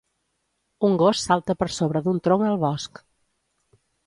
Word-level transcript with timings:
Un 0.87 0.95
gos 1.01 1.21
salta 1.27 1.57
per 1.59 1.69
sobre 1.75 2.01
d'un 2.07 2.19
tronc 2.29 2.47
al 2.49 2.59
bosc. 2.65 3.05